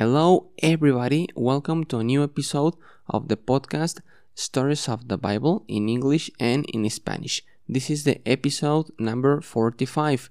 [0.00, 1.28] Hello, everybody.
[1.34, 2.72] Welcome to a new episode
[3.06, 4.00] of the podcast
[4.34, 7.44] Stories of the Bible in English and in Spanish.
[7.68, 10.30] This is the episode number 45.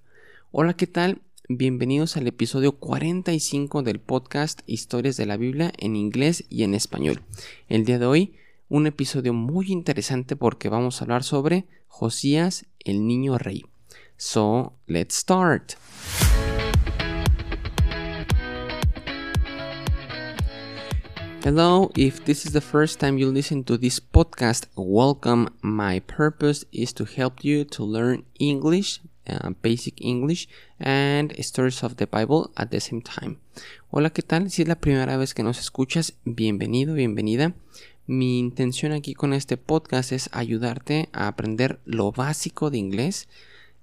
[0.51, 1.21] Hola, ¿qué tal?
[1.49, 7.21] Bienvenidos al episodio 45 del podcast Historias de la Biblia en inglés y en español.
[7.67, 8.33] El día de hoy,
[8.69, 13.65] un episodio muy interesante porque vamos a hablar sobre Josías, el niño rey.
[14.17, 15.73] So, let's start.
[21.41, 25.47] Hello, if this is the first time you listen to this podcast, welcome.
[25.61, 30.49] My purpose is to help you to learn English, uh, basic English,
[30.81, 33.37] and stories of the Bible at the same time.
[33.89, 34.51] Hola, ¿qué tal?
[34.51, 37.53] Si es la primera vez que nos escuchas, bienvenido, bienvenida.
[38.05, 43.29] Mi intención aquí con este podcast es ayudarte a aprender lo básico de inglés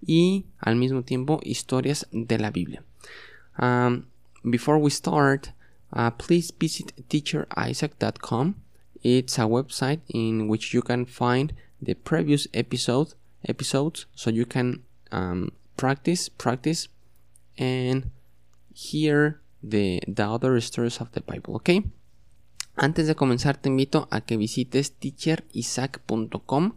[0.04, 2.84] y al mismo tiempo historias de la Biblia.
[3.58, 4.08] Um,
[4.44, 5.55] before we start,
[5.96, 8.54] uh, please visit teacherisaac.com.
[9.02, 13.14] It's a website in which you can find the previous episode
[13.48, 16.88] episodes, so you can um, practice, practice,
[17.56, 18.10] and
[18.74, 21.54] hear the the other stories of the Bible.
[21.56, 21.84] Okay.
[22.76, 26.76] Antes de comenzar, te invito a que visites teacherisaac.com,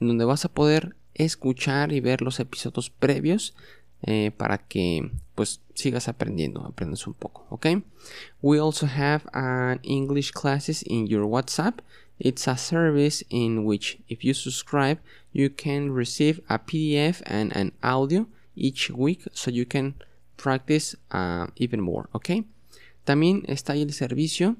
[0.00, 3.54] en donde vas a poder escuchar y ver los episodios previos
[4.02, 7.66] eh, para que pues sigas aprendiendo, aprendes un poco, ¿ok?
[8.42, 11.80] We also have an English classes in your WhatsApp.
[12.18, 15.00] It's a service in which if you subscribe,
[15.32, 19.94] you can receive a PDF and an audio each week so you can
[20.36, 22.44] practice uh, even more, ¿ok?
[23.04, 24.56] También está ahí el servicio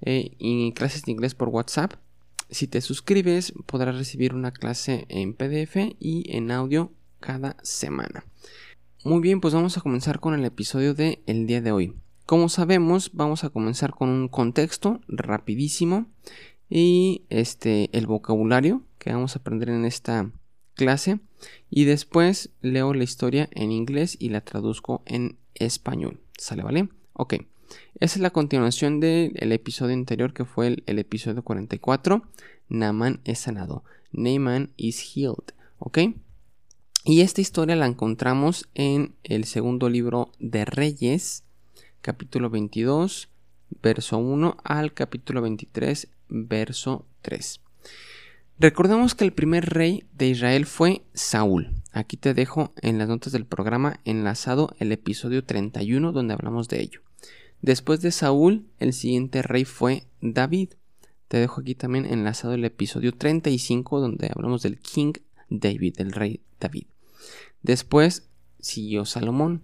[0.00, 1.94] eh, en clases de inglés por WhatsApp.
[2.50, 8.24] Si te suscribes, podrás recibir una clase en PDF y en audio cada semana.
[9.04, 11.92] Muy bien, pues vamos a comenzar con el episodio de el día de hoy.
[12.24, 16.06] Como sabemos, vamos a comenzar con un contexto rapidísimo
[16.70, 20.30] y este el vocabulario que vamos a aprender en esta
[20.72, 21.20] clase
[21.68, 26.22] y después leo la historia en inglés y la traduzco en español.
[26.38, 26.88] ¿Sale, vale?
[27.12, 27.34] Ok.
[28.00, 32.22] Esa es la continuación del episodio anterior que fue el, el episodio 44.
[32.70, 33.84] Naaman es sanado.
[34.12, 35.52] Naaman is healed.
[35.78, 35.98] ¿Ok?
[37.06, 41.44] Y esta historia la encontramos en el segundo libro de Reyes,
[42.00, 43.28] capítulo 22,
[43.82, 47.60] verso 1 al capítulo 23, verso 3.
[48.58, 51.74] Recordemos que el primer rey de Israel fue Saúl.
[51.92, 56.80] Aquí te dejo en las notas del programa enlazado el episodio 31 donde hablamos de
[56.80, 57.02] ello.
[57.60, 60.70] Después de Saúl, el siguiente rey fue David.
[61.28, 65.12] Te dejo aquí también enlazado el episodio 35 donde hablamos del King
[65.50, 66.86] David, del rey David.
[67.62, 68.28] Después
[68.60, 69.62] siguió Salomón,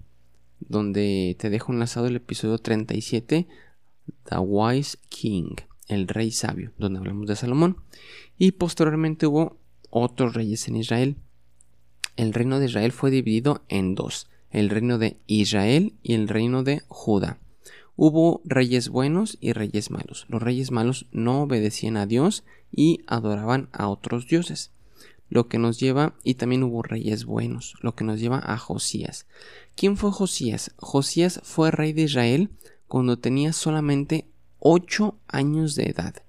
[0.61, 3.49] donde te dejo enlazado el episodio 37,
[4.25, 5.57] The Wise King,
[5.89, 7.77] el rey sabio, donde hablamos de Salomón.
[8.39, 9.59] Y posteriormente hubo
[9.91, 11.17] otros reyes en Israel.
[12.17, 16.63] El reino de Israel fue dividido en dos, el reino de Israel y el reino
[16.63, 17.39] de Judá.
[17.97, 20.27] Hubo reyes buenos y reyes malos.
[20.29, 24.73] Los reyes malos no obedecían a Dios y adoraban a otros dioses
[25.31, 29.27] lo que nos lleva, y también hubo reyes buenos, lo que nos lleva a Josías.
[29.77, 30.73] ¿Quién fue Josías?
[30.77, 32.51] Josías fue rey de Israel
[32.89, 34.27] cuando tenía solamente
[34.59, 36.23] 8 años de edad.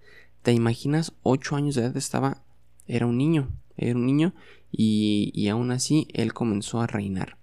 [0.44, 1.14] ¿Te imaginas?
[1.24, 2.44] 8 años de edad estaba,
[2.88, 4.34] era un niño, era un niño
[4.72, 7.38] y, y aún así él comenzó a reinar.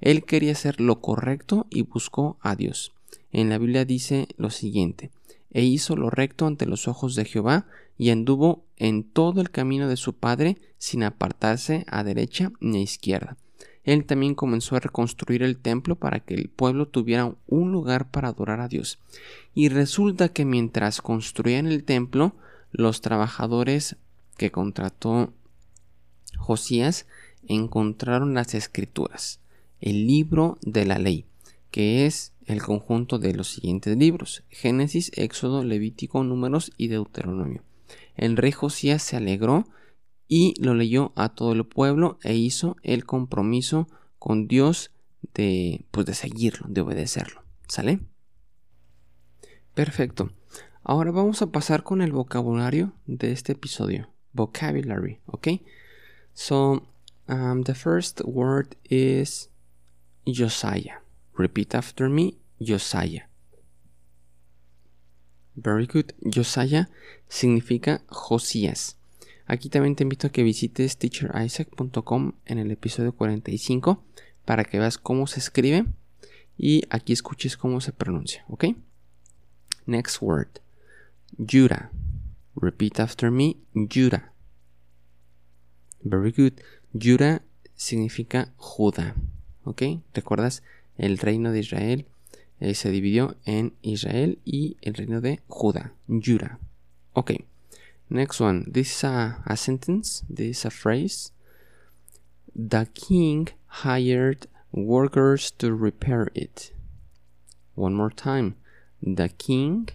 [0.00, 2.92] Él quería hacer lo correcto y buscó a Dios.
[3.32, 5.10] En la Biblia dice lo siguiente,
[5.50, 7.66] e hizo lo recto ante los ojos de Jehová
[7.98, 12.82] y anduvo en todo el camino de su padre sin apartarse a derecha ni a
[12.82, 13.36] izquierda.
[13.84, 18.28] Él también comenzó a reconstruir el templo para que el pueblo tuviera un lugar para
[18.28, 18.98] adorar a Dios.
[19.54, 22.34] Y resulta que mientras construían el templo,
[22.72, 23.96] los trabajadores
[24.36, 25.32] que contrató
[26.36, 27.06] Josías
[27.46, 29.40] encontraron las escrituras,
[29.80, 31.26] el libro de la ley,
[31.70, 37.62] que es el conjunto de los siguientes libros, Génesis, Éxodo, Levítico, Números y Deuteronomio.
[38.16, 39.66] El rey Josías se alegró
[40.28, 43.88] y lo leyó a todo el pueblo e hizo el compromiso
[44.18, 44.90] con Dios
[45.34, 47.42] de pues de seguirlo, de obedecerlo.
[47.68, 48.00] ¿Sale?
[49.74, 50.30] Perfecto.
[50.82, 54.08] Ahora vamos a pasar con el vocabulario de este episodio.
[54.32, 55.48] Vocabulary, ¿ok?
[56.32, 56.86] So,
[57.28, 59.50] um, the first word is
[60.26, 61.02] Josiah.
[61.36, 63.28] Repeat after me, Josiah.
[65.54, 66.12] Very good.
[66.22, 66.88] Josiah
[67.28, 68.96] significa Josías.
[69.46, 74.04] Aquí también te invito a que visites teacherisaac.com en el episodio 45
[74.44, 75.86] para que veas cómo se escribe
[76.56, 78.66] y aquí escuches cómo se pronuncia, ¿ok?
[79.86, 80.60] Next word.
[81.36, 81.90] Judah.
[82.54, 83.56] Repeat after me.
[83.74, 84.32] Judah.
[86.02, 86.60] Very good.
[86.92, 87.42] Judah
[87.74, 89.14] significa Judá.
[89.64, 89.82] ¿Ok?
[90.14, 90.62] ¿Recuerdas?
[90.96, 92.06] El reino de Israel
[92.60, 95.92] eh, se dividió en Israel y el reino de Judá.
[96.06, 96.58] Judah.
[97.14, 97.32] Ok.
[98.08, 98.64] Next one.
[98.70, 100.24] This is a, a sentence.
[100.28, 101.32] This is a phrase.
[102.54, 106.72] The king hired workers to repair it.
[107.74, 108.56] One more time.
[109.00, 109.88] The king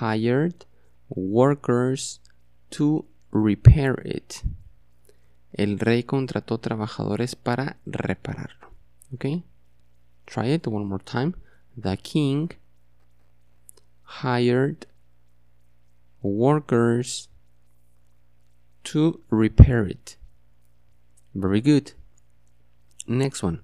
[0.00, 0.66] hired
[1.08, 2.20] workers
[2.70, 4.42] to repair it.
[5.54, 8.70] El rey contrató trabajadores para repararlo.
[9.14, 9.44] Okay?
[10.26, 11.34] Try it one more time.
[11.76, 12.50] The king
[14.02, 14.86] hired
[16.20, 17.28] workers
[18.84, 20.16] to repair it.
[21.34, 21.92] Very good.
[23.06, 23.62] Next one.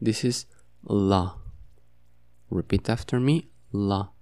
[0.00, 0.46] This is
[0.82, 1.36] law.
[2.50, 3.48] Repeat after me.
[3.70, 4.12] Law.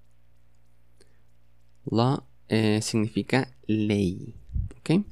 [1.91, 4.35] Law eh, significa ley.
[4.79, 5.05] ¿Ok?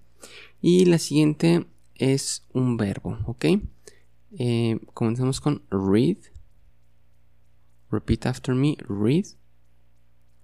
[0.60, 3.18] Y la siguiente es un verbo.
[3.26, 3.46] ¿Ok?
[4.38, 6.18] Eh, comenzamos con read.
[7.90, 8.76] Repeat after me.
[8.88, 9.26] Read.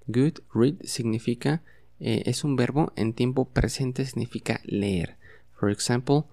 [0.06, 0.40] Good.
[0.52, 1.62] Read significa.
[2.00, 5.16] Eh, es un verbo en tiempo presente significa leer.
[5.58, 6.24] For example,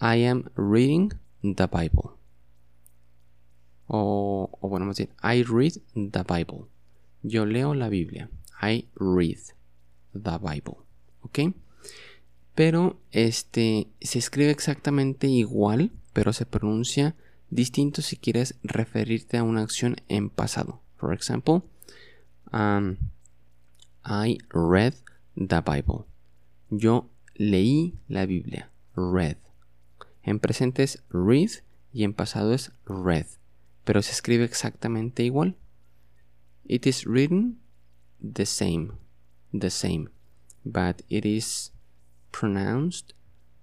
[0.00, 1.10] I am reading
[1.42, 2.10] the Bible.
[3.86, 6.66] O, bueno, más bien, I read the Bible.
[7.22, 8.30] Yo leo la Biblia.
[8.60, 9.38] I read
[10.12, 10.76] the Bible.
[11.22, 11.54] ¿Ok?
[12.54, 17.14] Pero este se escribe exactamente igual, pero se pronuncia
[17.52, 20.80] distinto si quieres referirte a una acción en pasado.
[20.96, 21.62] For example,
[22.52, 22.96] um,
[24.04, 24.94] I read
[25.36, 26.06] the Bible.
[26.70, 28.70] Yo leí la Biblia.
[28.96, 29.36] Read.
[30.22, 31.50] En presente es read
[31.92, 33.26] y en pasado es read.
[33.84, 35.56] Pero se escribe exactamente igual.
[36.64, 37.58] It is written
[38.20, 38.92] the same.
[39.52, 40.08] The same.
[40.64, 41.72] But it is
[42.30, 43.14] pronounced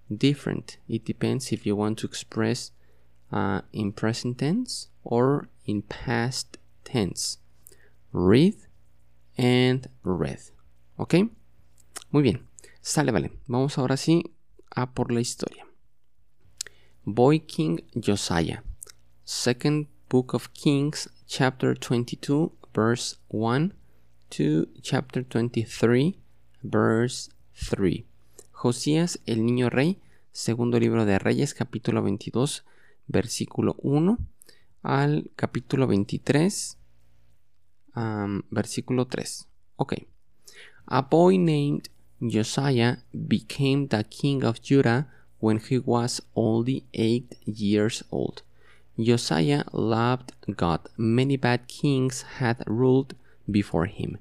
[0.08, 0.78] different.
[0.86, 2.72] It depends if you want to express
[3.32, 7.38] uh, in present tense or in past tense.
[8.12, 8.56] Read
[9.36, 10.40] and read.
[10.96, 11.14] ¿Ok?
[12.10, 12.46] Muy bien.
[12.82, 13.30] Sale, vale.
[13.46, 14.24] Vamos ahora sí
[14.74, 15.66] a por la historia.
[17.04, 18.62] Boy King Josiah.
[19.24, 23.72] Second Book of Kings, chapter 22, verse 1
[24.30, 26.16] to chapter 23,
[26.64, 28.04] verse 3.
[28.50, 29.98] Josías, el niño rey,
[30.32, 32.64] segundo libro de Reyes, capítulo 22,
[33.10, 34.18] versículo 1
[34.82, 36.78] al capítulo 23,
[37.96, 39.46] um, versículo 3.
[39.76, 39.94] Ok.
[40.86, 41.90] A boy named
[42.20, 45.08] Josiah became the king of Judah
[45.40, 48.42] when he was only eight years old.
[48.96, 50.80] Josiah loved God.
[50.96, 53.14] Many bad kings had ruled
[53.46, 54.18] before him.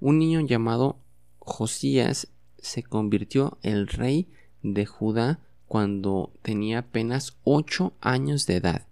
[0.00, 0.98] Un niño llamado
[1.38, 2.28] Josías
[2.58, 4.28] se convirtió el rey
[4.62, 8.86] de Judá cuando tenía apenas ocho años de edad.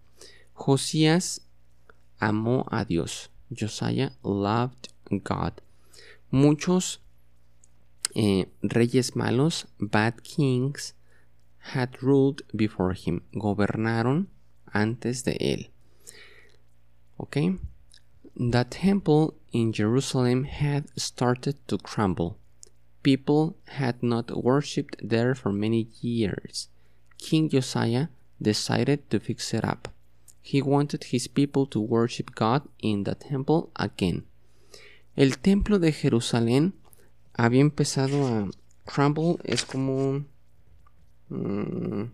[0.53, 1.41] Josías
[2.21, 3.31] amó a Dios.
[3.51, 5.55] Josiah loved God.
[6.31, 7.01] Muchos
[8.15, 10.95] eh, reyes malos, bad kings,
[11.75, 13.23] had ruled before him.
[13.33, 14.29] Gobernaron
[14.73, 15.71] antes de él.
[17.19, 17.59] Okay?
[18.37, 22.39] The temple in Jerusalem had started to crumble.
[23.03, 26.69] People had not worshipped there for many years.
[27.19, 28.09] King Josiah
[28.41, 29.89] decided to fix it up.
[30.43, 34.25] He wanted his people to worship God in the temple again.
[35.17, 36.75] El templo de Jerusalén
[37.35, 38.51] había empezado a
[38.85, 40.25] crumble, es como
[41.29, 42.05] mm,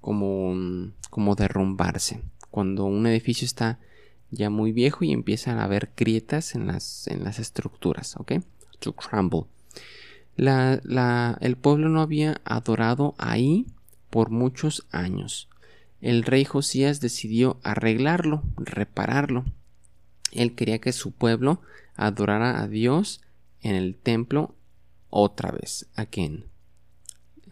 [0.00, 2.22] como como derrumbarse.
[2.50, 3.78] Cuando un edificio está
[4.30, 8.32] ya muy viejo y empiezan a haber grietas en las, en las estructuras, ¿ok?
[8.82, 9.46] To crumble.
[10.36, 13.66] el pueblo no había adorado ahí
[14.10, 15.48] por muchos años.
[16.00, 19.44] El rey Josías decidió arreglarlo, repararlo.
[20.32, 21.60] Él quería que su pueblo
[21.94, 23.20] adorara a Dios
[23.60, 24.56] en el templo
[25.10, 26.46] otra vez, again.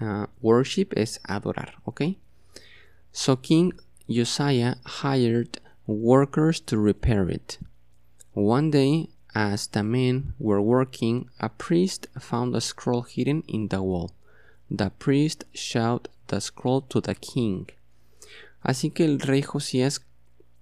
[0.00, 2.02] Uh, worship es adorar, ¿ok?
[3.12, 3.72] So King
[4.08, 7.58] Josiah hired workers to repair it.
[8.34, 13.80] One day, as the men were working, a priest found a scroll hidden in the
[13.80, 14.12] wall.
[14.70, 17.66] The priest shouted the scroll to the king.
[18.62, 20.02] Así que el rey Josías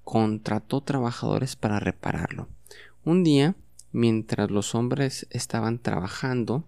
[0.05, 2.49] contrató trabajadores para repararlo.
[3.05, 3.55] Un día,
[3.93, 6.65] mientras los hombres estaban trabajando,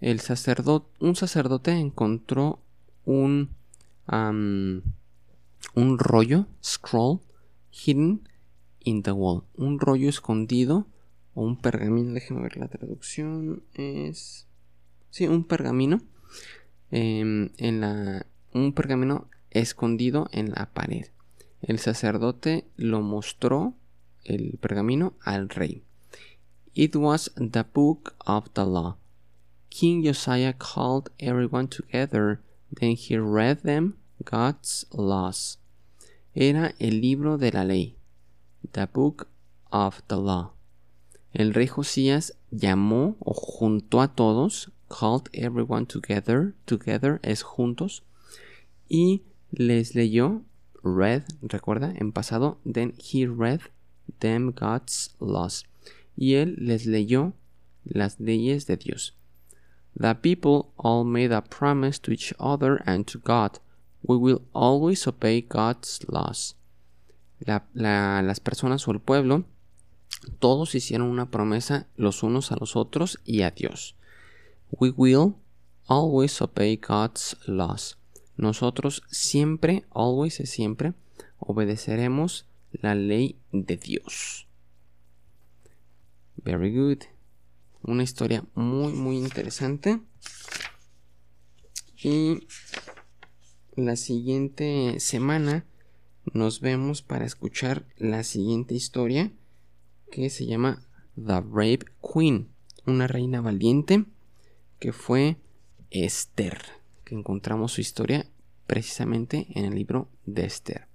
[0.00, 2.60] el sacerdote, un sacerdote encontró
[3.04, 3.50] un
[5.74, 7.20] un rollo, scroll,
[7.70, 8.28] hidden
[8.80, 10.86] in the wall, un rollo escondido
[11.36, 14.46] un pergamino, déjenme ver la traducción, es...
[15.10, 16.00] Sí, un pergamino.
[16.90, 21.06] Em, en la, un pergamino escondido en la pared.
[21.60, 23.74] El sacerdote lo mostró,
[24.24, 25.84] el pergamino, al rey.
[26.74, 28.96] It was the book of the law.
[29.68, 32.40] King Josiah called everyone together,
[32.74, 35.58] then he read them God's laws.
[36.34, 37.96] Era el libro de la ley.
[38.72, 39.28] The book
[39.70, 40.55] of the law.
[41.36, 48.04] El rey Josías llamó o juntó a todos, called everyone together, together es juntos,
[48.88, 50.44] y les leyó,
[50.82, 53.60] read, recuerda, en pasado, then he read
[54.20, 55.66] them God's laws.
[56.16, 57.34] Y él les leyó
[57.84, 59.14] las leyes de Dios.
[59.94, 63.58] The people all made a promise to each other and to God.
[64.02, 66.54] We will always obey God's laws.
[67.74, 69.44] las personas o el pueblo
[70.38, 73.96] todos hicieron una promesa los unos a los otros y a Dios.
[74.70, 75.34] We will
[75.86, 77.98] always obey God's laws.
[78.36, 80.94] Nosotros siempre, always es siempre,
[81.38, 84.46] obedeceremos la ley de Dios.
[86.36, 86.98] Very good.
[87.82, 90.00] Una historia muy, muy interesante.
[92.02, 92.46] Y
[93.74, 95.64] la siguiente semana
[96.32, 99.32] nos vemos para escuchar la siguiente historia
[100.10, 100.82] que se llama
[101.16, 102.48] The Brave Queen,
[102.86, 104.04] una reina valiente
[104.78, 105.36] que fue
[105.90, 106.58] Esther,
[107.04, 108.26] que encontramos su historia
[108.66, 110.86] precisamente en el libro de Esther.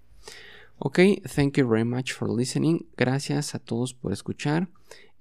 [0.77, 1.00] Ok,
[1.36, 2.88] thank you very much for listening.
[2.98, 4.68] Gracias a todos por escuchar.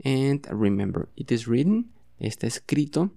[0.05, 3.11] And remember, it is written, está escrito.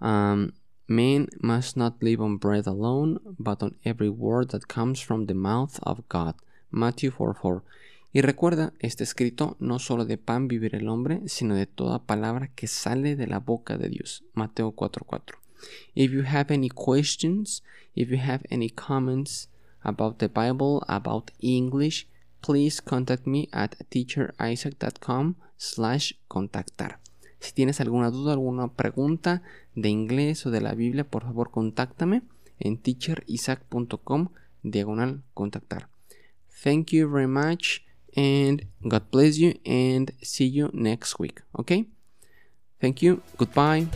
[0.00, 0.52] Um,
[0.90, 5.34] Men must not live on bread alone, but on every word that comes from the
[5.34, 6.34] mouth of God.
[6.72, 7.62] Matthew 4:4.
[8.12, 12.50] Y recuerda, está escrito, no solo de pan vivir el hombre, sino de toda palabra
[12.54, 14.24] que sale de la boca de Dios.
[14.34, 15.38] Mateo 4:4.
[15.94, 17.62] If you have any questions,
[17.94, 19.48] if you have any comments
[19.82, 22.08] about the Bible, about English,
[22.40, 26.98] please contact me at teacherisaac.com slash contactar.
[27.38, 29.42] Si tienes alguna duda, alguna pregunta
[29.76, 32.22] de inglés o de la Biblia, por favor contáctame
[32.58, 34.30] en teacherisaac.com
[34.64, 35.88] diagonal contactar.
[36.64, 37.82] Thank you very much
[38.16, 41.40] and God bless you and see you next week.
[41.58, 41.86] Okay?
[42.80, 43.22] Thank you.
[43.36, 43.86] Goodbye.